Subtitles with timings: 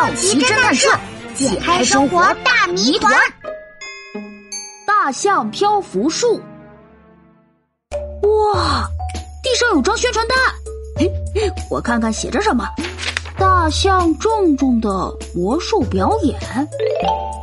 [0.00, 0.88] 好奇侦探社
[1.34, 3.12] 解开生活大谜团。
[4.86, 6.40] 大象漂浮术。
[8.22, 8.88] 哇，
[9.42, 10.38] 地上有张宣传单，
[10.96, 12.66] 嘿，我看看写着什么。
[13.36, 14.88] 大象重重的
[15.34, 16.34] 魔术表演，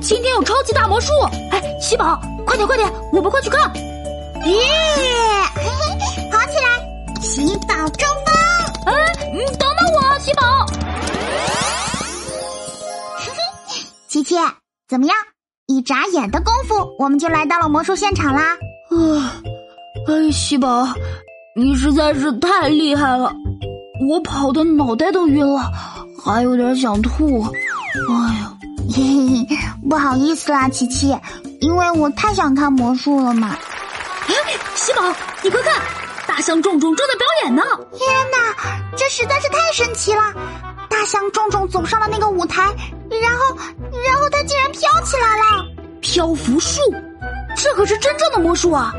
[0.00, 1.12] 今天有超级大魔术！
[1.50, 3.70] 哎，喜宝，快点快点，我们快去看！
[3.76, 4.54] 耶，
[6.32, 8.08] 跑起来，喜宝中
[14.28, 14.40] 琪琪，
[14.86, 15.16] 怎么样？
[15.66, 18.42] 一眨眼的功夫，我们就来到了魔术现场啦！
[18.90, 19.40] 啊，
[20.06, 20.86] 哎，西宝，
[21.56, 23.32] 你实在是太厉害了，
[24.06, 25.72] 我跑的脑袋都晕了，
[26.22, 27.42] 还有点想吐。
[27.42, 28.52] 哎呀，
[28.94, 29.56] 嘿嘿，
[29.88, 31.16] 不好意思啦，琪琪，
[31.62, 33.56] 因为我太想看魔术了嘛。
[34.26, 34.34] 哎，
[34.74, 35.02] 西宝，
[35.42, 35.72] 你快看，
[36.26, 37.62] 大象重重正在表演呢！
[37.94, 40.34] 天哪，这实在是太神奇了！
[40.90, 42.74] 大象重重走上了那个舞台，
[43.10, 43.56] 然后，
[44.06, 45.66] 然后它竟然飘起来了！
[46.00, 46.80] 漂浮术，
[47.56, 48.94] 这可是真正的魔术啊！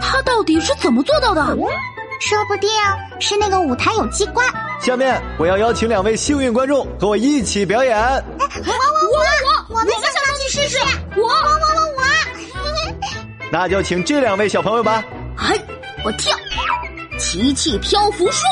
[0.00, 1.42] 它到底是怎么做到的？
[2.20, 2.70] 说不定
[3.20, 4.46] 是那个舞台有机关。
[4.80, 7.96] 下面我要邀请两位幸运观众和我一起表演。
[7.98, 9.18] 我我我
[9.68, 10.78] 我，我们想上去试试。
[11.16, 12.02] 我我我我我。
[13.50, 15.04] 那就请这两位小朋友吧。
[15.36, 15.58] 哎，
[16.04, 16.36] 我跳，
[17.18, 18.42] 奇奇漂浮术。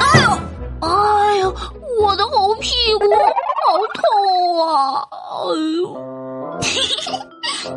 [0.00, 1.56] 哎呦，哎呦。
[2.00, 3.06] 我的红屁股
[3.66, 3.98] 好痛
[4.68, 5.08] 啊！
[5.10, 5.16] 哎
[5.80, 5.82] 呦，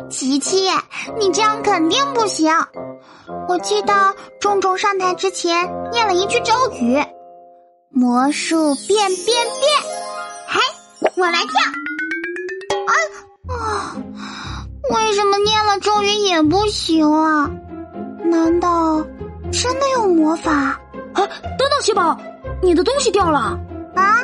[0.10, 0.68] 琪琪，
[1.18, 2.52] 你这样肯定不行。
[3.48, 7.02] 我记得重重上台之前念了一句咒语
[7.90, 9.46] ：“魔术变变变！”
[10.48, 10.60] 嘿，
[11.16, 11.48] 我来跳。
[12.86, 12.92] 啊
[13.48, 13.96] 啊！
[14.90, 17.50] 为什么念了咒语也不行啊？
[18.24, 19.02] 难道
[19.50, 20.52] 真的有魔法？
[20.52, 20.78] 啊！
[21.14, 21.26] 等
[21.70, 22.16] 等，喜宝，
[22.62, 23.58] 你的东西掉了。
[23.94, 24.18] 啊！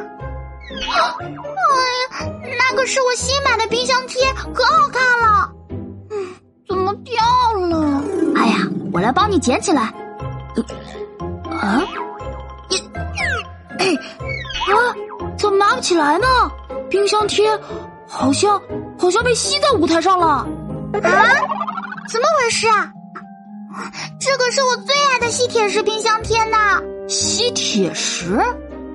[1.21, 4.21] 哎呀，那个是我新买的冰箱贴，
[4.53, 5.51] 可好看了。
[6.11, 6.27] 嗯，
[6.69, 7.15] 怎么掉
[7.69, 8.03] 了？
[8.37, 8.57] 哎呀，
[8.93, 9.83] 我来帮你捡起来。
[11.51, 11.83] 啊？
[12.69, 13.97] 你？
[14.73, 14.75] 啊？
[15.37, 16.27] 怎么拿不起来呢？
[16.91, 17.51] 冰箱贴
[18.07, 18.61] 好像
[18.99, 20.27] 好像被吸在舞台上了。
[20.27, 20.47] 啊？
[22.09, 22.91] 怎么回事啊？
[24.21, 26.57] 这可是我最爱的吸铁石冰箱贴呢。
[27.09, 28.37] 吸铁石？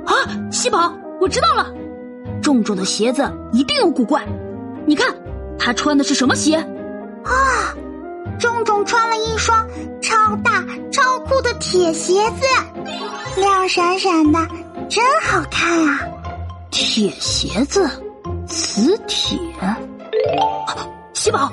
[0.06, 0.14] 啊，
[0.52, 1.68] 西宝，我知道了，
[2.41, 4.25] 重重的鞋子一定有古怪。
[4.85, 5.16] 你看，
[5.57, 6.56] 他穿的是什么鞋？
[7.24, 7.75] 啊，
[8.40, 9.68] 重重穿了一双
[10.02, 12.46] 超大超酷的铁鞋子，
[13.40, 14.40] 亮闪闪的，
[14.90, 16.00] 真好看啊！
[16.72, 17.88] 铁鞋子，
[18.47, 19.38] 磁铁。
[21.13, 21.51] 西宝，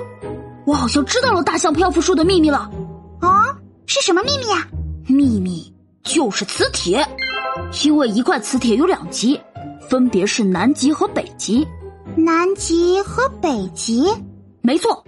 [0.64, 2.70] 我好像知道了大象漂浮术的秘密了。
[3.20, 3.56] 啊，
[3.86, 4.66] 是什么秘密啊？
[5.06, 7.06] 秘密就是磁铁。
[7.84, 9.40] 因为一块磁铁有两极，
[9.88, 11.66] 分别是南极和北极。
[12.16, 14.06] 南极和北极，
[14.62, 15.04] 没错。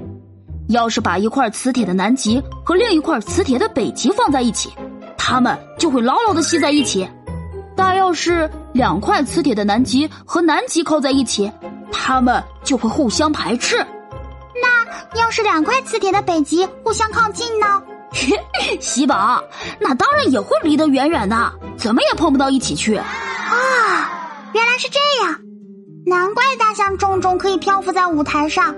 [0.69, 4.71] 要是把一块磁铁的南极和另一块磁铁的北极放在一起，
[5.17, 7.09] 它们就会牢牢的吸在一起。
[7.75, 11.51] 但要是两块磁铁的南极和南极靠在一起，
[11.91, 13.77] 它们就会互相排斥。
[14.61, 17.83] 那要是两块磁铁的北极互相靠近呢？
[18.81, 19.43] 喜宝，
[19.81, 23.01] 那当然也会离得远远的，怎么也碰不到一起去。
[24.49, 25.39] 啊，原来是这样，
[26.07, 28.75] 难怪大象重重可以漂浮在舞台上，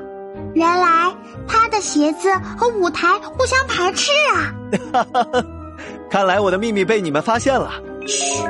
[0.54, 1.14] 原来
[1.46, 4.52] 他的鞋子和舞台互相排斥啊！
[4.92, 5.44] 哈哈，
[6.10, 7.70] 看来我的秘密被你们发现了。
[8.06, 8.42] 嘘，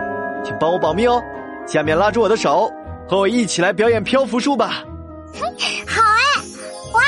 [0.44, 1.22] 请帮我保密哦。
[1.66, 2.70] 下面拉住我的手，
[3.08, 4.82] 和我一起来表演漂浮术吧。
[5.38, 5.52] 好哎！
[6.92, 7.00] 哇，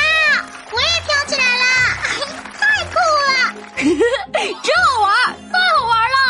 [0.73, 1.65] 我也飘起来了，
[2.59, 2.95] 太酷
[3.27, 3.33] 了。
[4.63, 5.11] 真好玩，
[5.51, 6.23] 太好玩了！